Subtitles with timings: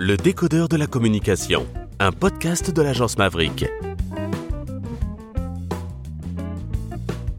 [0.00, 1.66] Le décodeur de la communication,
[1.98, 3.66] un podcast de l'agence Maverick.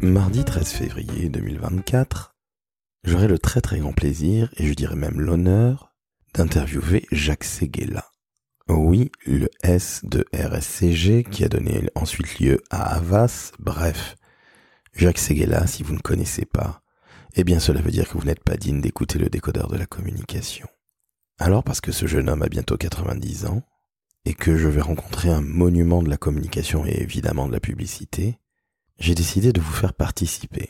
[0.01, 2.35] Mardi 13 février 2024,
[3.05, 5.95] j'aurai le très très grand plaisir, et je dirais même l'honneur,
[6.34, 8.05] d'interviewer Jacques Seguela.
[8.68, 14.18] Oui, le S de RSCG qui a donné ensuite lieu à Havas, bref.
[14.94, 16.82] Jacques Seguela, si vous ne connaissez pas,
[17.38, 19.86] eh bien cela veut dire que vous n'êtes pas digne d'écouter le décodeur de la
[19.86, 20.68] communication.
[21.39, 23.63] Alors parce que ce jeune homme a bientôt 90 ans,
[24.25, 28.38] et que je vais rencontrer un monument de la communication et évidemment de la publicité,
[28.99, 30.70] j'ai décidé de vous faire participer.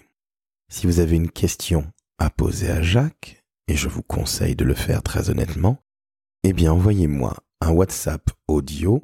[0.69, 4.75] Si vous avez une question à poser à Jacques, et je vous conseille de le
[4.75, 5.83] faire très honnêtement,
[6.43, 9.03] eh bien envoyez-moi un WhatsApp audio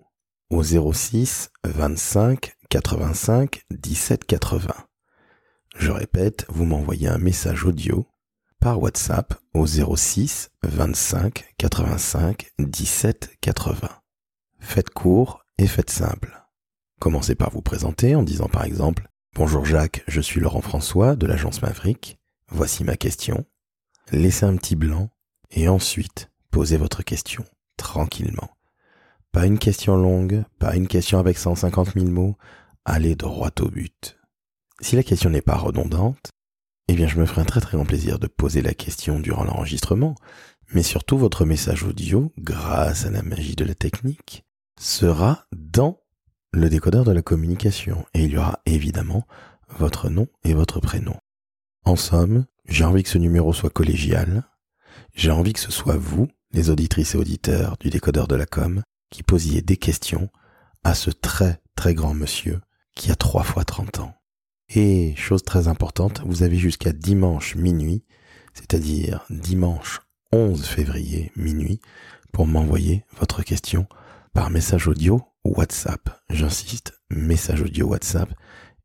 [0.51, 4.73] au 06 25 85 17 80.
[5.75, 8.07] Je répète, vous m'envoyez un message audio
[8.65, 13.89] par WhatsApp au 06 25 85 17 80.
[14.57, 16.43] Faites court et faites simple.
[16.99, 21.27] Commencez par vous présenter en disant par exemple Bonjour Jacques, je suis Laurent François de
[21.27, 22.17] l'agence Maverick.
[22.49, 23.45] Voici ma question.
[24.11, 25.11] Laissez un petit blanc
[25.51, 27.45] et ensuite posez votre question
[27.77, 28.49] tranquillement.
[29.31, 32.35] Pas une question longue, pas une question avec 150 000 mots,
[32.83, 34.17] allez droit au but.
[34.81, 36.31] Si la question n'est pas redondante,
[36.87, 39.43] eh bien je me ferai un très très grand plaisir de poser la question durant
[39.43, 40.15] l'enregistrement,
[40.73, 44.45] mais surtout votre message audio, grâce à la magie de la technique,
[44.79, 46.01] sera dans
[46.51, 49.25] le décodeur de la communication et il y aura évidemment
[49.77, 51.17] votre nom et votre prénom.
[51.83, 54.43] En somme, j'ai envie que ce numéro soit collégial,
[55.13, 58.81] j'ai envie que ce soit vous, les auditrices et auditeurs du décodeur de la com,
[59.09, 60.29] qui posiez des questions
[60.83, 62.61] à ce très très grand monsieur
[62.95, 64.13] qui a trois fois 30 ans.
[64.69, 68.03] Et chose très importante, vous avez jusqu'à dimanche minuit,
[68.53, 71.79] c'est-à-dire dimanche 11 février minuit,
[72.31, 73.87] pour m'envoyer votre question
[74.33, 76.09] par message audio WhatsApp.
[76.29, 78.33] J'insiste, message audio WhatsApp.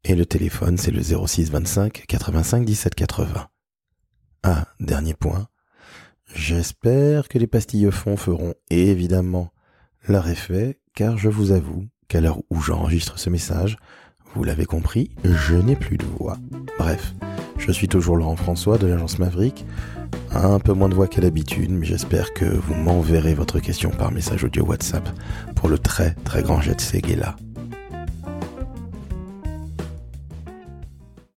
[0.05, 3.49] Et le téléphone, c'est le 06 25 85 17 80.
[4.43, 5.49] Ah, dernier point.
[6.35, 9.53] J'espère que les pastilles fond feront évidemment
[10.07, 13.77] leur effet, car je vous avoue qu'à l'heure où j'enregistre ce message,
[14.35, 16.39] vous l'avez compris, je n'ai plus de voix.
[16.79, 17.15] Bref,
[17.59, 19.67] je suis toujours Laurent François de l'agence Maverick.
[20.33, 24.13] Un peu moins de voix qu'à l'habitude, mais j'espère que vous m'enverrez votre question par
[24.13, 25.09] message audio WhatsApp
[25.57, 27.37] pour le très très grand jet de Seguela.